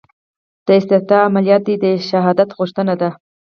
دا 0.65 0.73
استشهاديه 0.79 1.19
عمليات 1.29 1.61
دي 1.67 1.75
دا 1.83 1.91
شهادت 2.09 2.49
غوښتنه 2.57 2.93
ده. 3.01 3.09